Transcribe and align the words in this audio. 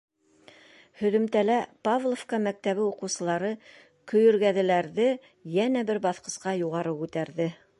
Һөҙөмтәлә 1.01 1.57
Павловка 1.87 2.39
мәктәбе 2.47 2.81
уҡыусылары 2.85 3.51
көйөргәҙеләрҙе 4.13 5.07
йәнә 5.59 5.85
бер 5.91 6.01
баҫҡысҡа 6.07 6.57
юғары 6.65 6.97
күтәрҙе. 7.05 7.49